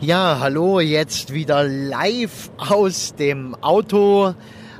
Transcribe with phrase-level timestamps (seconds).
[0.00, 4.32] Ja, hallo, jetzt wieder live aus dem Auto.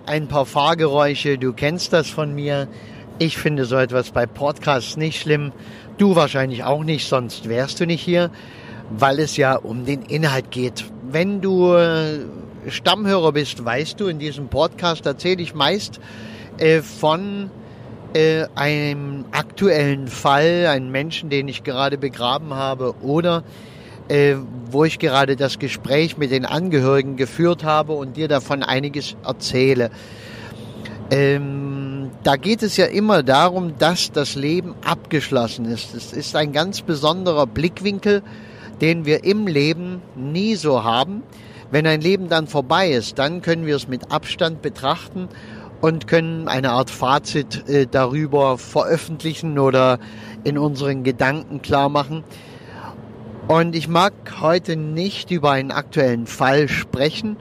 [0.07, 2.69] Ein paar Fahrgeräusche, du kennst das von mir.
[3.19, 5.51] Ich finde so etwas bei Podcasts nicht schlimm.
[5.97, 8.31] Du wahrscheinlich auch nicht, sonst wärst du nicht hier,
[8.91, 10.85] weil es ja um den Inhalt geht.
[11.11, 12.21] Wenn du äh,
[12.69, 15.99] Stammhörer bist, weißt du, in diesem Podcast erzähle ich meist
[16.59, 17.51] äh, von
[18.15, 23.43] äh, einem aktuellen Fall, einen Menschen, den ich gerade begraben habe oder
[24.09, 24.37] äh,
[24.71, 29.91] wo ich gerade das Gespräch mit den Angehörigen geführt habe und dir davon einiges erzähle.
[31.11, 35.95] Ähm, da geht es ja immer darum, dass das Leben abgeschlossen ist.
[35.95, 38.23] Es ist ein ganz besonderer Blickwinkel,
[38.81, 41.23] den wir im Leben nie so haben.
[41.71, 45.29] Wenn ein Leben dann vorbei ist, dann können wir es mit Abstand betrachten
[45.81, 49.99] und können eine Art Fazit äh, darüber veröffentlichen oder
[50.45, 52.25] in unseren Gedanken klar machen.
[53.49, 54.13] Und ich mag
[54.43, 57.39] heute nicht über einen aktuellen Fall sprechen,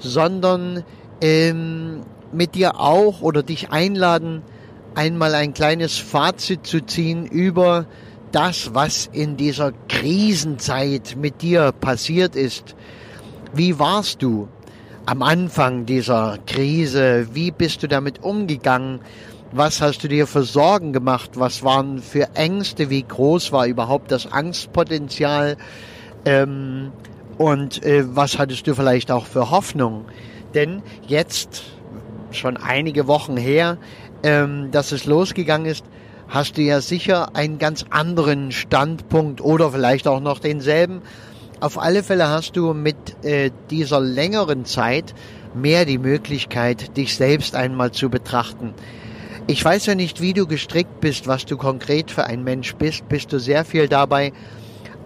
[0.00, 0.82] sondern
[1.20, 2.00] ähm,
[2.32, 4.42] mit dir auch oder dich einladen,
[4.96, 7.86] einmal ein kleines Fazit zu ziehen über
[8.32, 12.74] das, was in dieser Krisenzeit mit dir passiert ist.
[13.54, 14.48] Wie warst du
[15.06, 17.28] am Anfang dieser Krise?
[17.32, 18.98] Wie bist du damit umgegangen?
[19.50, 21.30] Was hast du dir für Sorgen gemacht?
[21.34, 22.90] Was waren für Ängste?
[22.90, 25.56] Wie groß war überhaupt das Angstpotenzial?
[26.26, 26.92] Ähm,
[27.38, 30.04] und äh, was hattest du vielleicht auch für Hoffnung?
[30.52, 31.62] Denn jetzt,
[32.30, 33.78] schon einige Wochen her,
[34.22, 35.82] ähm, dass es losgegangen ist,
[36.28, 41.00] hast du ja sicher einen ganz anderen Standpunkt oder vielleicht auch noch denselben.
[41.60, 45.14] Auf alle Fälle hast du mit äh, dieser längeren Zeit
[45.54, 48.74] mehr die Möglichkeit, dich selbst einmal zu betrachten.
[49.50, 53.08] Ich weiß ja nicht, wie du gestrickt bist, was du konkret für ein Mensch bist.
[53.08, 54.34] Bist du sehr viel dabei,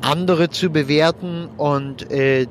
[0.01, 2.49] andere zu bewerten und äh,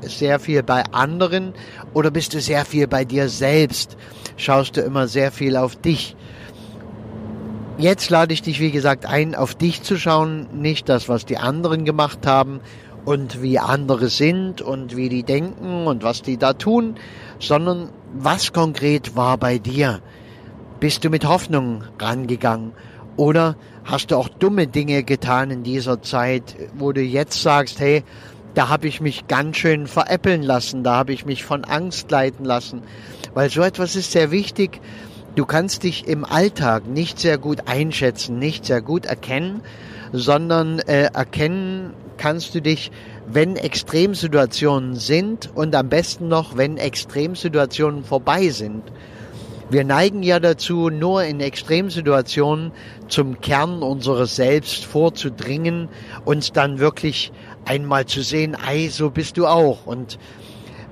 [0.00, 1.54] sehr viel bei anderen
[1.94, 3.96] oder bist du sehr viel bei dir selbst?
[4.36, 6.16] Schaust du immer sehr viel auf dich?
[7.78, 11.38] Jetzt lade ich dich, wie gesagt, ein, auf dich zu schauen, nicht das, was die
[11.38, 12.58] anderen gemacht haben
[13.04, 16.96] und wie andere sind und wie die denken und was die da tun,
[17.38, 20.00] sondern was konkret war bei dir?
[20.80, 22.70] Bist du mit Hoffnung rangegangen?
[23.16, 28.04] Oder hast du auch dumme Dinge getan in dieser Zeit, wo du jetzt sagst, hey,
[28.54, 32.44] da habe ich mich ganz schön veräppeln lassen, da habe ich mich von Angst leiten
[32.44, 32.82] lassen.
[33.34, 34.80] Weil so etwas ist sehr wichtig.
[35.34, 39.62] Du kannst dich im Alltag nicht sehr gut einschätzen, nicht sehr gut erkennen,
[40.12, 42.92] sondern äh, erkennen kannst du dich,
[43.26, 48.84] wenn Extremsituationen sind und am besten noch, wenn Extremsituationen vorbei sind.
[49.70, 52.72] Wir neigen ja dazu, nur in Extremsituationen
[53.08, 55.90] zum Kern unseres Selbst vorzudringen,
[56.24, 57.32] uns dann wirklich
[57.66, 59.84] einmal zu sehen, ei, so bist du auch.
[59.84, 60.18] Und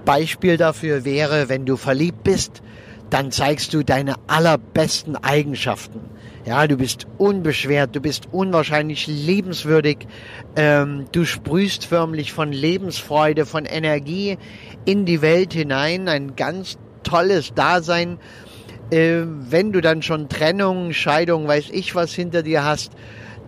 [0.04, 2.62] Beispiel dafür wäre, wenn du verliebt bist,
[3.09, 6.00] dann zeigst du deine allerbesten Eigenschaften.
[6.44, 10.06] Ja, du bist unbeschwert, du bist unwahrscheinlich liebenswürdig,
[10.54, 14.36] ähm, du sprühst förmlich von Lebensfreude, von Energie
[14.84, 18.19] in die Welt hinein, ein ganz tolles Dasein
[18.91, 22.92] äh, wenn du dann schon Trennung, Scheidung, weiß ich was hinter dir hast,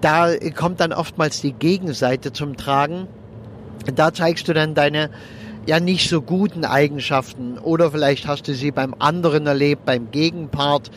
[0.01, 3.09] da kommt dann oftmals die Gegenseite zum Tragen.
[3.95, 5.11] Da zeigst du dann deine
[5.67, 10.91] ja nicht so guten Eigenschaften oder vielleicht hast du sie beim anderen erlebt, beim Gegenpart,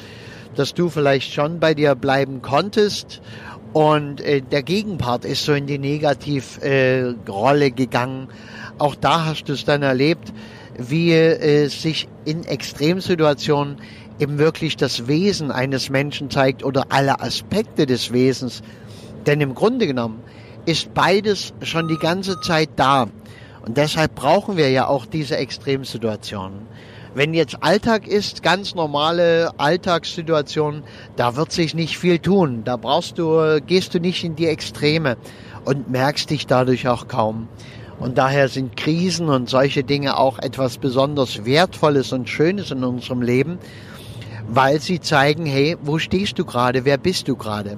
[0.55, 3.21] dass du vielleicht schon bei dir bleiben konntest
[3.73, 8.27] und äh, der Gegenpart ist so in die Negativrolle äh, gegangen.
[8.77, 10.33] Auch da hast du es dann erlebt,
[10.77, 13.77] wie äh, sich in Extremsituationen
[14.19, 18.61] eben wirklich das Wesen eines Menschen zeigt oder alle Aspekte des Wesens.
[19.25, 20.21] Denn im Grunde genommen
[20.65, 23.07] ist beides schon die ganze Zeit da.
[23.65, 26.67] Und deshalb brauchen wir ja auch diese Extremsituationen.
[27.13, 30.83] Wenn jetzt Alltag ist, ganz normale Alltagssituation,
[31.17, 32.63] da wird sich nicht viel tun.
[32.63, 35.17] Da brauchst du, gehst du nicht in die Extreme
[35.65, 37.49] und merkst dich dadurch auch kaum.
[37.99, 43.21] Und daher sind Krisen und solche Dinge auch etwas besonders Wertvolles und Schönes in unserem
[43.21, 43.59] Leben,
[44.47, 47.77] weil sie zeigen, hey, wo stehst du gerade, wer bist du gerade?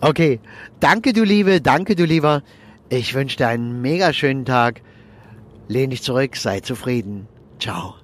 [0.00, 0.40] Okay,
[0.80, 2.42] danke du Liebe, danke du Lieber.
[2.88, 4.80] Ich wünsche dir einen mega schönen Tag.
[5.68, 7.28] Lehn dich zurück, sei zufrieden.
[7.58, 7.99] Ciao.